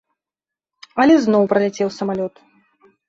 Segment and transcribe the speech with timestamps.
[1.03, 2.33] Але зноў праляцеў самалёт.